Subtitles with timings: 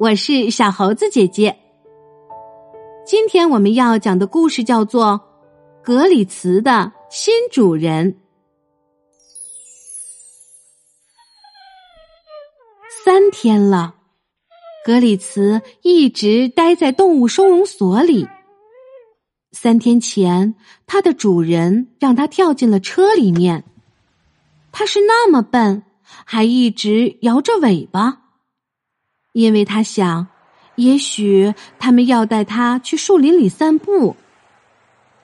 [0.00, 1.58] 我是小猴子姐姐。
[3.04, 5.20] 今天我们要讲的故事叫做
[5.84, 8.12] 《格里茨的新主人》。
[13.04, 13.96] 三天了，
[14.84, 18.28] 格里茨一直待在动物收容所里。
[19.50, 20.54] 三天前，
[20.86, 23.64] 它的主人让它跳进了车里面。
[24.70, 28.27] 它是那么笨，还一直摇着尾巴，
[29.38, 30.26] 因为他想，
[30.74, 34.16] 也许他们要带他去树林里散步。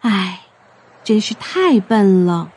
[0.00, 0.42] 唉，
[1.02, 2.52] 真是太笨了。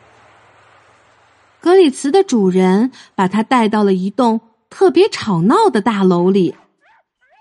[1.58, 6.54] 格里茨的主人把他带到了一栋特别吵闹的大楼里，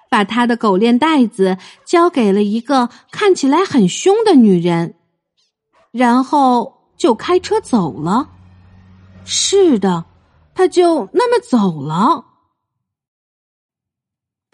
[0.10, 4.96] 把他的狗链带子交给了一个看起来很凶的女人，
[5.92, 8.30] 然后就开车走了。
[9.26, 10.06] 是的，
[10.54, 12.24] 他就那么走了。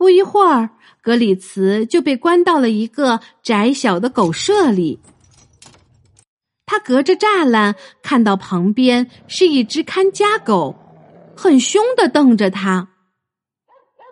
[0.01, 0.71] 不一会儿，
[1.03, 4.99] 格里茨就被关到了一个窄小的狗舍里。
[6.65, 10.75] 他隔着栅栏看到旁边是一只看家狗，
[11.37, 12.89] 很凶的瞪着他。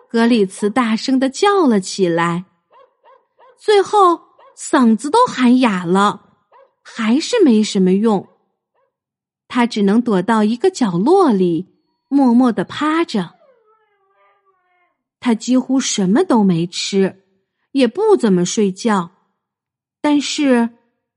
[0.08, 2.44] 格里茨大声的叫了起来，
[3.58, 4.20] 最后
[4.56, 6.20] 嗓子都喊哑了，
[6.84, 8.28] 还是没什么用。
[9.48, 11.66] 他只能躲到一个角落里，
[12.06, 13.39] 默默的趴着。
[15.20, 17.22] 他几乎什么都没吃，
[17.70, 19.12] 也不怎么睡觉，
[20.00, 20.70] 但是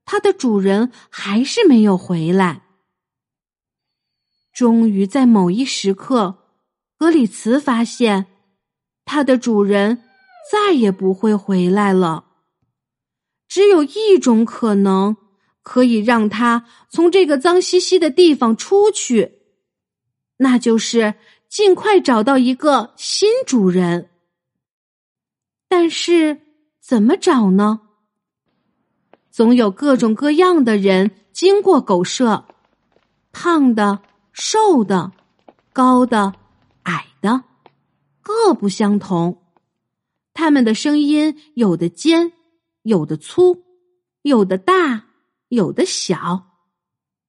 [0.06, 2.64] 他的主人还是没有回来。
[4.54, 6.38] 终于在某一时刻，
[6.98, 8.28] 格里茨发现，
[9.06, 10.04] 他的主人
[10.52, 12.26] 再也不会回来了。
[13.48, 15.18] 只有一种可能。
[15.66, 19.40] 可以让他从这个脏兮兮的地方出去，
[20.36, 21.14] 那就是
[21.54, 24.10] 尽快找到一个新主人。
[25.68, 26.42] 但是
[26.82, 27.82] 怎么找呢？
[29.30, 32.46] 总有各种各样的人经过狗舍，
[33.32, 34.00] 胖的、
[34.32, 35.12] 瘦的、
[35.72, 36.34] 高的、
[36.86, 37.44] 矮的，
[38.24, 39.44] 各不相同。
[40.34, 42.34] 他们的声音有的尖，
[42.82, 43.64] 有的粗，
[44.24, 45.06] 有的大。
[45.50, 46.48] 有的小，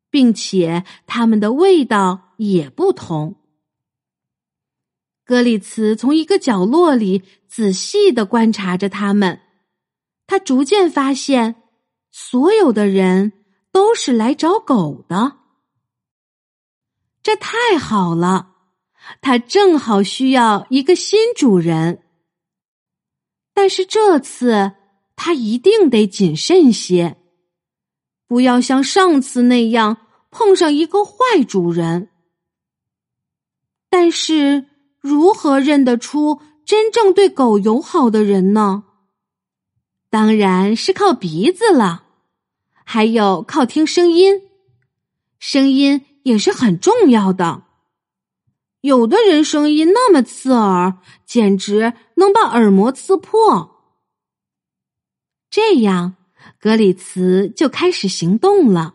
[0.08, 3.36] 并且它们的味道也不同。
[5.24, 9.40] 格里茨从一个角落里仔细的观察着他们，
[10.26, 11.62] 他逐渐发现，
[12.10, 13.32] 所有的人
[13.72, 15.38] 都是来找狗的。
[17.22, 18.54] 这太好了，
[19.22, 22.02] 他正好需要一个新主人。
[23.54, 24.72] 但是这次
[25.16, 27.16] 他一定得谨慎些。
[28.26, 31.14] 不要像上次那样碰上一个坏
[31.46, 32.10] 主人。
[33.88, 34.66] 但是，
[35.04, 38.84] 如何认得出真正对狗友好的人呢？
[40.08, 42.04] 当然是靠鼻子了，
[42.84, 44.40] 还有靠听声音，
[45.38, 47.64] 声音也是很重要的。
[48.80, 53.82] 有的人声音那么刺耳，简直能把耳膜刺破。
[55.50, 56.16] 这样。
[56.58, 58.94] 格里茨就开始行动了。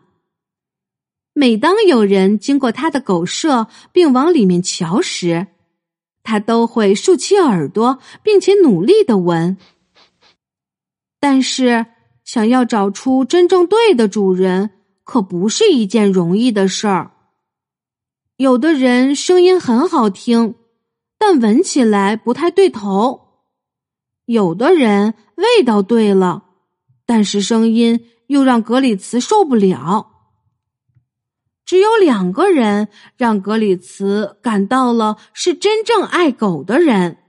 [1.33, 5.47] 每当有人经过他的狗舍并往里面瞧时，
[6.29, 9.57] 他都会竖起耳朵，并且努力的闻。
[11.19, 11.87] 但是，
[12.23, 14.69] 想要找出真正对的主人，
[15.03, 17.09] 可不是一件容易的事儿。
[18.37, 20.53] 有的人声音很好听，
[21.17, 23.41] 但闻起来不太对头；
[24.25, 26.43] 有的人味道对了。
[27.07, 30.18] 但是声音又让格里茨受不了。
[31.69, 37.19] 只有两个人让格里茨感到了是真正爱狗的人。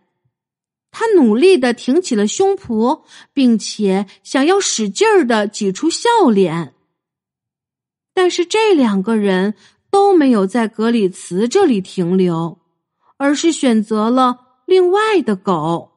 [0.91, 3.03] 他努力的挺起了胸脯，
[3.34, 6.73] 并且想要使劲儿的挤出笑脸。
[8.15, 9.56] 但是这两个人
[9.91, 12.60] 都没有在格里茨这里停留，
[13.19, 15.91] 而是选择了另外的狗。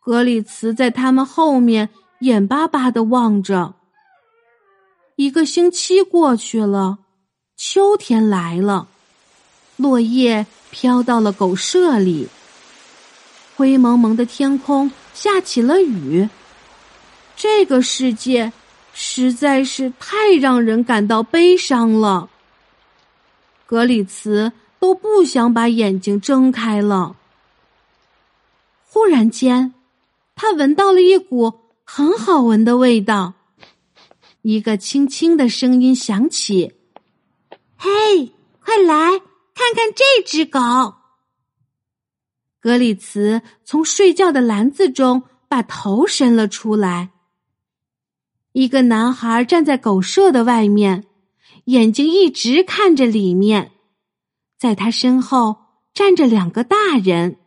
[0.00, 1.88] 格里茨在他们后面
[2.20, 3.74] 眼巴巴的望着。
[5.16, 6.98] 一个星期过去了，
[7.56, 8.86] 秋天来了，
[9.76, 12.28] 落叶飘到了狗舍里，
[13.56, 16.28] 灰蒙蒙的天空下起了雨。
[17.34, 18.52] 这个世界
[18.92, 22.28] 实在是太让人感到悲伤了。
[23.64, 27.16] 格里茨都不想把眼睛睁开了。
[28.86, 29.72] 忽然间。
[30.38, 33.32] 他闻到了一股很好闻的味道，
[34.46, 36.74] 一个轻轻的声音响起
[37.76, 40.60] ：“嘿，快来看看这只狗！”
[42.62, 47.10] 格里茨从睡觉的篮子中把头伸了出来。
[48.52, 51.06] 一个男孩站在狗舍的外面，
[51.64, 53.72] 眼睛一直看着里面。
[54.56, 55.56] 在他身后
[55.92, 57.40] 站着两个大人。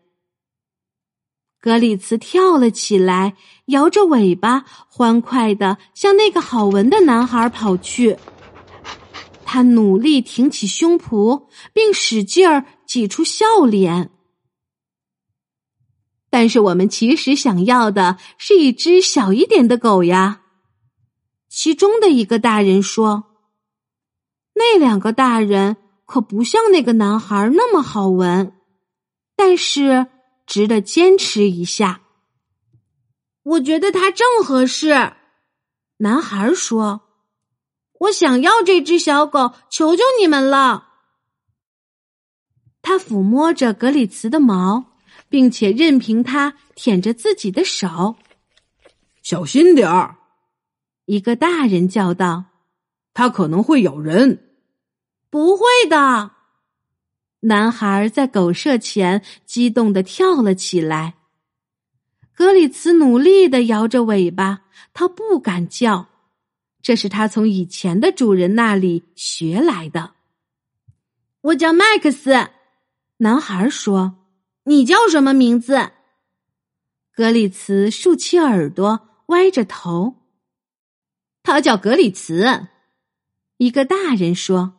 [1.61, 3.35] 格里茨跳了起来，
[3.65, 8.17] 摇着尾巴，欢快的向那个好闻的男孩跑去。
[9.43, 14.09] 他努力挺起胸脯，并使劲儿挤出笑脸。
[16.29, 20.43] 但是我们其实想要的是一只小一点的狗呀。
[21.49, 23.25] 其中的一个大人说
[24.55, 25.75] ：“那两个大人
[26.05, 28.53] 可不像那个男孩那么好闻，
[29.35, 30.07] 但是。”
[30.49, 32.01] 值得坚持一下。
[33.43, 35.13] 我觉得它正合适。
[35.97, 37.01] 男孩说
[37.99, 40.87] ：“我想要这只小狗，求求你们了。”
[42.81, 44.97] 他抚摸着格里茨的毛，
[45.29, 48.15] 并且任凭它舔着自己的手。
[49.21, 50.17] 小心点儿！
[51.05, 52.45] 一个大人叫道
[53.13, 54.57] ：“它可能会咬人。”
[55.29, 56.31] 不会的。
[57.41, 61.15] 男孩在狗舍前激动的跳了起来。
[62.33, 64.63] 格里茨努力的摇着尾巴，
[64.93, 66.07] 他不敢叫，
[66.81, 70.15] 这是他从以前的主人那里学来的。
[71.41, 72.49] 我叫麦克斯，
[73.17, 74.17] 男孩说
[74.65, 75.91] ：“你叫什么名字？”
[77.13, 80.15] 格里茨竖起耳朵，歪着头。
[81.43, 82.67] 他叫格里茨。
[83.57, 84.78] 一个大人说。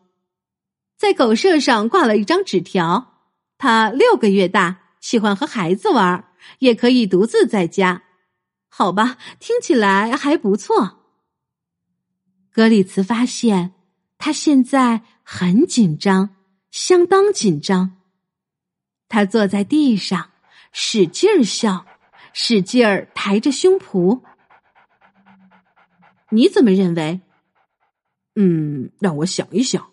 [1.01, 3.23] 在狗舍上挂了一张纸条，
[3.57, 8.03] 他六个月大，喜欢和孩子玩，也可以独自在家。
[8.69, 10.99] 好吧，听起来还不错。
[12.53, 13.73] 格里茨发现
[14.19, 16.37] 他现在很紧张，
[16.71, 17.97] 相当紧张。
[19.09, 20.33] 他坐在地上，
[20.71, 21.87] 使劲儿笑，
[22.35, 24.21] 使劲儿抬着胸脯。
[26.29, 27.23] 你怎么认为？
[28.35, 29.90] 嗯，让我想一想。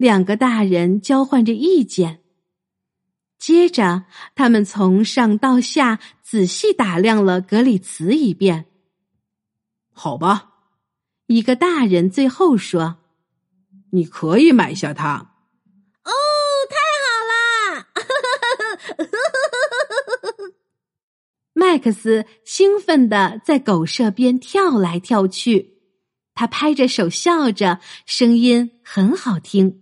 [0.00, 2.22] 两个大人交换着意见，
[3.38, 8.64] 接着他们从上到下仔细打量了格里茨一遍。
[9.92, 10.52] 好吧，
[11.26, 12.96] 一个大人最后说
[13.92, 15.34] ：“你可以买下它。”
[16.02, 16.10] 哦，
[16.70, 17.88] 太好啦！
[21.52, 25.74] 麦克斯兴奋的在狗舍边跳来跳去，
[26.32, 29.79] 他拍着手笑着，声音很好听。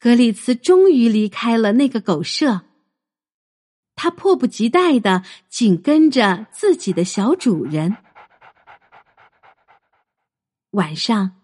[0.00, 2.62] 格里茨终于离开了那个狗舍，
[3.96, 7.96] 他迫不及待的紧跟着自己的小主人。
[10.70, 11.42] 晚上，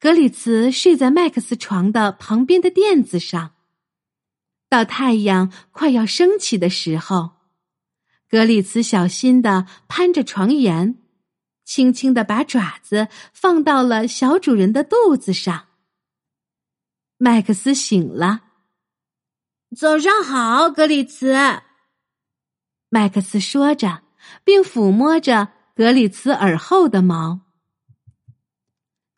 [0.00, 3.52] 格里茨睡在麦克斯床的旁边的垫子上。
[4.68, 7.32] 到太阳快要升起的时候，
[8.28, 10.96] 格里茨小心的攀着床沿，
[11.64, 15.68] 轻轻的把爪子放到了小主人的肚子上。
[17.24, 18.40] 麦克斯醒了。
[19.76, 21.36] 早上好，格里茨。
[22.88, 24.02] 麦克斯说着，
[24.42, 27.42] 并抚摸着格里茨耳后的毛。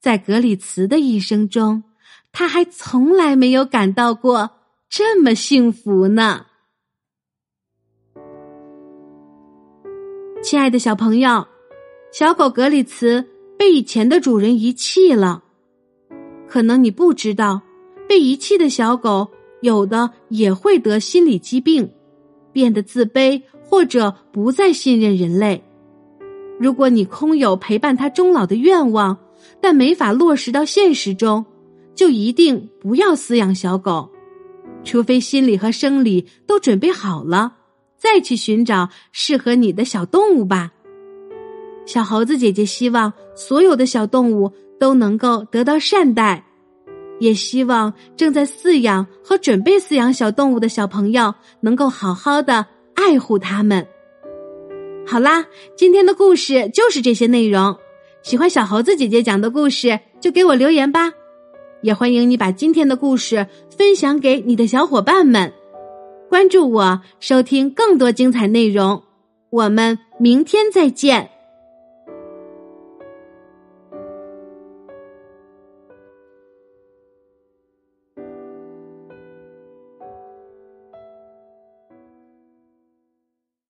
[0.02, 1.84] 在格里茨的一生中，
[2.30, 4.50] 他还从来没有感到过
[4.90, 6.44] 这么幸福呢。
[10.42, 11.48] 亲爱的小朋友，
[12.12, 13.26] 小狗格里茨
[13.58, 15.42] 被以前的主人遗弃了。
[16.46, 17.62] 可能你不知道。
[18.08, 19.28] 被遗弃的小狗，
[19.60, 21.90] 有的也会得心理疾病，
[22.52, 25.62] 变得自卑，或者不再信任人类。
[26.60, 29.16] 如果你空有陪伴它终老的愿望，
[29.60, 31.44] 但没法落实到现实中，
[31.94, 34.10] 就一定不要饲养小狗，
[34.84, 37.56] 除非心理和生理都准备好了，
[37.96, 40.72] 再去寻找适合你的小动物吧。
[41.86, 46.46] 小猴子姐姐希望所有的小动物都能够得到善待。
[47.24, 53.86] 也希望正在饲养和准备饲养小动物的小朋友能够好好的爱护它们。
[55.06, 57.76] 好啦，今天的故事就是这些内容。
[58.22, 61.12] 喜欢小猴子姐姐讲的故事，就给我留言吧。
[61.82, 65.52] 也欢迎你把今天的故事分享给你的小伙伴们。
[66.28, 69.02] 关注我，收听更多精彩内容。
[69.50, 71.30] 我们明天再见。